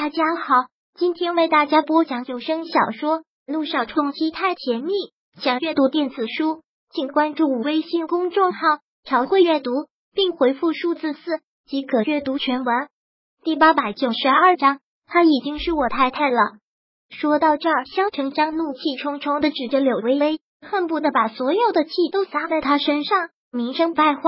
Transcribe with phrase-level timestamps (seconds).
[0.00, 0.54] 大家好，
[0.94, 4.92] 今天为大家播讲有声小说《路上冲击太甜蜜》。
[5.42, 8.60] 想阅读电子书，请关注微信公众号
[9.02, 9.72] “朝会阅读”，
[10.14, 12.86] 并回复数字四即可阅读全文。
[13.42, 16.38] 第八百九十二章，她已经是我太太了。
[17.10, 23.30] 说到这儿，萧成章怒气冲冲的指着柳微微，恨不得把所有的气都撒在她身上。
[23.50, 24.22] 名声败坏，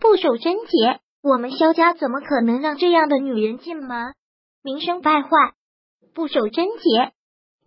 [0.00, 4.14] 不守贞洁，我们萧家怎么可能让这样的女人进门？
[4.66, 5.28] 名声败坏，
[6.12, 7.12] 不守贞洁。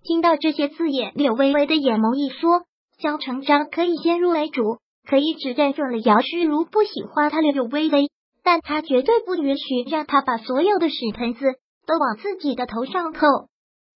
[0.03, 2.65] 听到这些字眼，柳微微的眼眸一缩。
[3.01, 8.11] 萧成章可以先入为主，可以指认准了姚诗如不喜欢他柳微微，
[8.43, 11.45] 但他绝对不允许让他把所有的屎盆子
[11.87, 13.25] 都往自己的头上扣。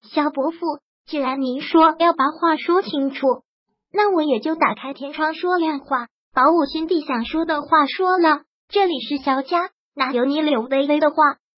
[0.09, 0.59] 萧伯父，
[1.05, 3.27] 既然您说要把话说清楚，
[3.91, 8.43] 那我也就打开天窗说亮话，把我心底想说的话说了。
[8.69, 11.15] 这里是萧家，哪有你柳微微的话？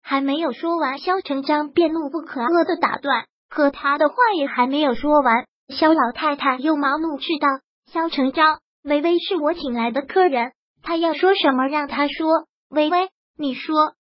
[0.08, 7.48] 还没有说完，萧成章便怒不可遏的打断，可他的话也还没有说完，萧老太太又忙怒斥道
[7.92, 10.52] ：“萧成章，微微是我请来的客人，
[10.84, 12.46] 他要说什么让他说。
[12.70, 13.94] 微微，你说，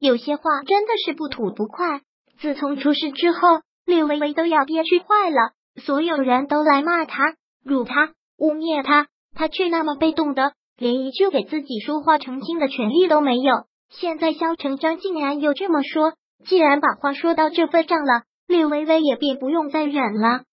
[0.00, 2.00] 有些话真的是不吐不快。
[2.40, 13.54] 自从出事之后，柳微微都要憋屈坏了，所有人都来骂他、辱他、污蔑他，他却那么被动的，连一句给自己说话澄清的权利都没有。”
[14.00, 16.14] 现在萧成章竟然又这么说，
[16.46, 20.44] 既然把话说到这份上了，柳微微也便不用再忍了。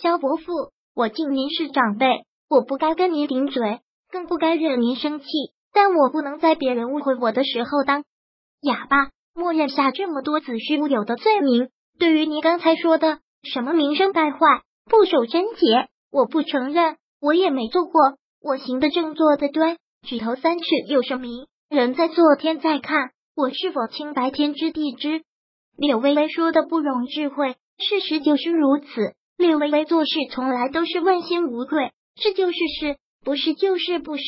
[0.00, 2.06] 萧伯父，我敬您是长辈，
[2.48, 5.26] 我不该跟您顶嘴，更不该惹您生气，
[5.72, 8.04] 但我不能在别人误会我的时候当
[8.62, 11.68] 哑巴，默认下这么多子虚乌有的罪名。
[11.98, 14.38] 对于您刚才说的什么名声败坏、
[14.86, 18.00] 不守贞洁，我不承认，我也没做过，
[18.40, 21.46] 我行得正，坐得端，举头三尺有神明。
[21.68, 25.22] 人在做，天在看，我是否清白，天知地知。
[25.76, 28.86] 柳微微说的不容置喙，事实就是如此。
[29.36, 34.22] 柳微微做事从来都是问心无愧，是就是是，不是就是不是。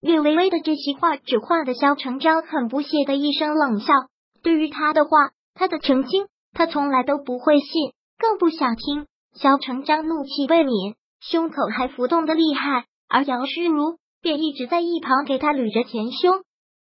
[0.00, 3.92] 柳微微的这些话，只换得萧成章很不屑的一声冷笑。
[4.42, 5.10] 对于他的话，
[5.52, 9.06] 他的澄清，他从来都不会信，更不想听。
[9.34, 16.42] 萧成章怒气未泯，胸口还浮动的厉害，而姚诗如便一直在一旁给他捋着前胸。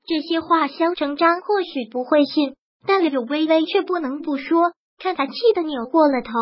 [0.08, 2.54] 这些话，萧成章或许不会信，
[2.86, 4.72] 但柳微微却不能不说。
[4.98, 6.32] 看他气得扭过了头，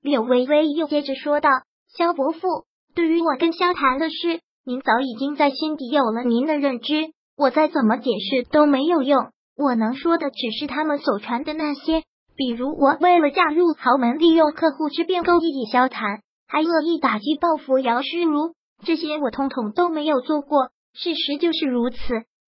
[0.00, 1.50] 柳微微又接着说道
[1.94, 2.64] ：“萧伯父，
[2.94, 9.26] 对于我跟萧谈的事，您早已经在心底有了您的认知，我再怎么解释都没有用。
[9.54, 12.04] 我能说的只是他们所传的那些，
[12.36, 20.70] 比如我为了嫁入豪门，利用客户之便勾引萧谈，还恶意打击报复姚诗如，这些我通统都没有做过。
[20.94, 21.98] 事实就是如此。”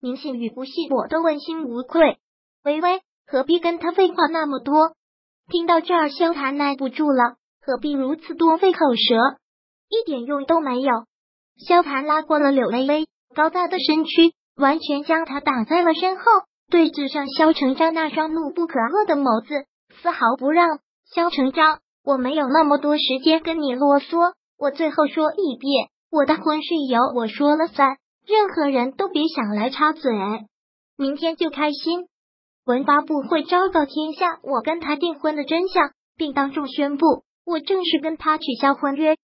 [0.04, 2.18] 您信与不信，我都问心无愧。
[2.64, 4.96] 微微何必跟他废话那么多？
[5.48, 9.14] 听到这儿，萧谈耐不住了，何必如此多费口舌？
[9.88, 10.90] 一点用都没有。
[11.56, 16.24] 萧谈拉过了柳微微高大的身躯，完全将她挡在了身后，
[16.68, 19.66] 对峙上萧成章那双怒不可遏的眸子，
[20.02, 20.80] 丝毫不让。
[21.14, 27.98] 萧成章，我没有那么多时间跟你啰嗦，我最后说一遍，我的婚事由我说了算。
[28.26, 30.12] 任何人都别想来插嘴。
[30.96, 32.06] 明天就开心，
[32.64, 39.16] 文发布会昭告天下我跟他订婚的真相，并当众宣布我正式跟他取消婚约。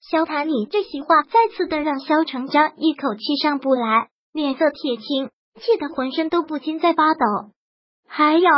[0.00, 5.30] 萧谈，你这席话再次的让萧成章一口气上不来，脸色铁青，
[5.60, 7.20] 气得浑身都不禁在发抖。
[8.08, 8.48] 还有，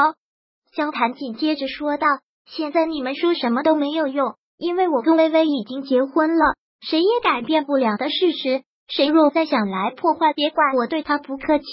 [0.73, 2.07] 萧谈紧接着说道
[2.45, 11.65] ：“现在你们说什么都没有用，因为我跟微微已经结婚了，谁也改变不了的事实。”谁若再想来破坏，别怪我对他不客气。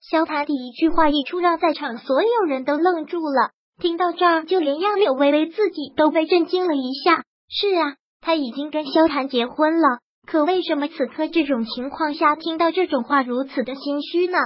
[0.00, 3.50] 萧塔第一句话一出，让在场所有人都愣住了。
[3.78, 7.24] 听到这儿，就连杨柳微微自己都被震惊了一下。
[7.48, 14.38] 是啊，他已经跟萧谭结婚了，可为什么此刻这种情况下听到这种话如此的心虚呢？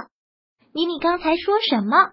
[0.73, 2.11] 你你刚才说什么？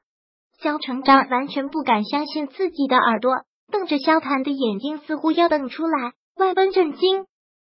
[0.63, 3.33] 萧成章完全不敢相信自己的耳朵，
[3.73, 7.27] 瞪着萧谭的眼睛，似乎要瞪出来，万分震惊。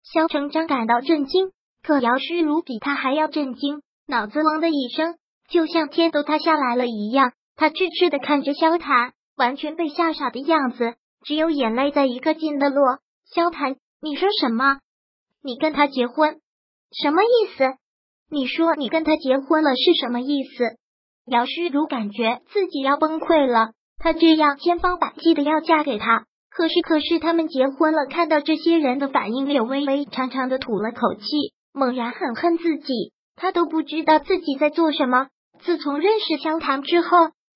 [0.02, 1.50] 萧成章感到震惊。
[1.86, 5.14] 可姚诗如比他还要震惊，脑子嗡的一声，
[5.48, 7.30] 就像天都塌下来了一样。
[7.54, 10.94] 他痴痴的看着萧谈，完全被吓傻的样子，
[11.24, 12.98] 只有眼泪在一个劲的落。
[13.32, 14.80] 萧谈，你说什么？
[15.44, 16.40] 你跟他结婚？
[16.90, 17.76] 什么意思？
[18.32, 20.64] 你说你跟他结婚了是什么意思？
[21.26, 23.74] 姚诗如感觉自己要崩溃了。
[23.98, 31.54] 他这样千方百计的要嫁给他，可是可是他们结婚了，看到这些人的反应，柳微微长长的吐了口气。
[31.76, 35.28] 猛然很恨自己，他都不知道自己在做什么。
[35.60, 37.08] 自从认识萧唐之后，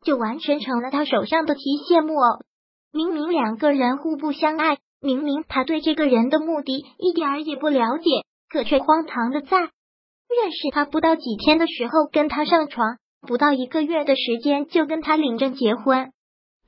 [0.04, 2.44] 就完全成了他手上的提线木偶。
[2.92, 8.10] 明明两个人互不相爱，明明他对这个人的目的一点儿也不了解，
[8.50, 16.12] 可却荒唐的在认识他不到几天的时候跟他上床，不到一个月的时间就跟他领证结婚。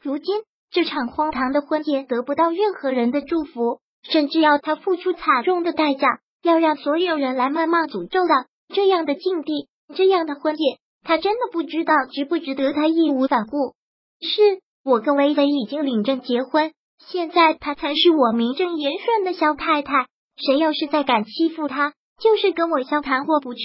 [0.00, 0.40] 如今
[0.70, 8.46] 这场荒唐的婚宴得不到任何人的祝福，甚至要他付出惨重的代价，要让所有人来谩骂诅咒的。
[8.74, 13.74] 这样的境地，这样的婚宴，他真的不知道值不值得他义无反顾。
[14.20, 20.06] 是我跟薇薇已经领证结婚，现在他才是我名正言顺的萧太太。
[20.36, 23.60] 谁要是再敢欺负他，就是跟我萧谈过不去，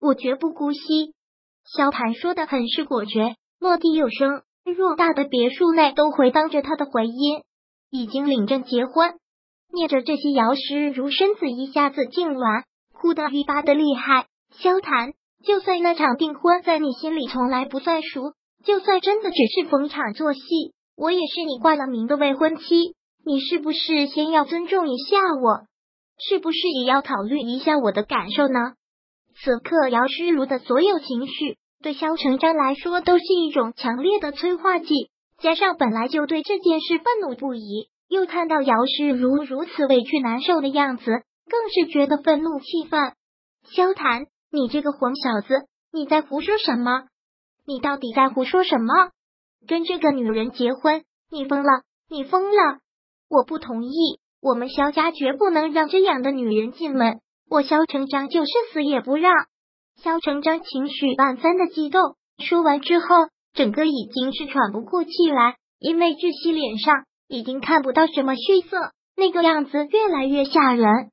[0.00, 1.14] 我绝不姑息。
[1.64, 7.42] 萧谈说的很是果决，落地有声，偌大的别墅内都回荡着他的回音。
[7.90, 9.14] 已经领证结婚，
[9.72, 14.26] 念着这些，姚诗如身子一下子痉挛，哭得愈发的厉害。
[14.58, 15.12] 萧谈，
[15.44, 18.32] 就算那场订婚在你心里从来不算数，
[18.64, 20.40] 就算真的只是逢场作戏，
[20.96, 22.94] 我也是你挂了名的未婚妻。
[23.24, 25.66] 你是不是先要尊重一下我？
[26.18, 28.72] 是不是也要考虑一下我的感受呢？
[29.42, 35.10] 此刻姚诗如的所有情绪，对萧成章来说都是一种强烈的催化剂。
[35.38, 43.14] 加上本来就对这件事愤怒不已，又看到姚世如如此委屈难受的样子，更是觉得愤怒气愤。
[43.64, 44.26] 萧谈。
[44.52, 47.04] 你这个混小子，你在胡说什么？
[47.64, 49.12] 你到底在胡说什么？
[49.68, 51.82] 跟这个女人结婚，你疯了！
[52.08, 52.80] 你疯了！
[53.28, 57.20] 我不同意，我们萧家绝不能让这样的女人进门。
[57.48, 59.32] 我萧成章就是死也不让。
[60.02, 63.06] 萧成章情绪万分的激动，说完之后，
[63.54, 71.10] 整个已经是喘不过气来，因为窒息脸上已经看不到什么血色，那个样子越来越吓人。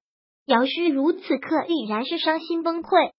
[0.48, 3.12] 姚诗如此刻已然是伤心崩溃。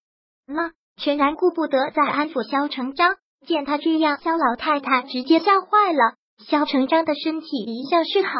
[0.47, 3.15] 那全然顾不得再安抚萧成章，
[3.47, 6.17] 见他这样，萧老太太直接吓坏了。
[6.45, 8.33] 萧成章的身体一向是好，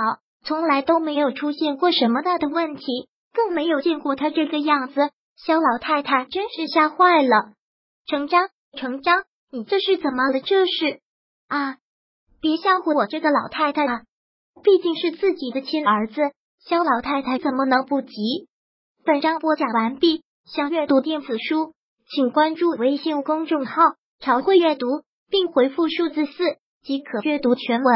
[0.43, 2.83] 从来都没有出现过什么大的问题，
[3.33, 5.11] 更没有见过他这个样子。
[5.37, 7.53] 萧老太太真是吓坏了。
[8.07, 9.23] 成章，成章，
[9.53, 10.41] 你这是怎么了？
[10.41, 11.01] 这是
[11.47, 11.77] 啊，
[12.41, 14.03] 别吓唬我这个老太太啊！
[14.63, 16.21] 毕竟是自己的亲儿子，
[16.61, 18.49] 肖老太太怎么能不急？
[19.05, 21.75] 本章播讲完毕，想阅读电子书。
[22.11, 23.83] 请关注微信公众号
[24.19, 24.87] “朝会阅读”，
[25.29, 26.33] 并回复数字四
[26.83, 27.95] 即可阅读全文。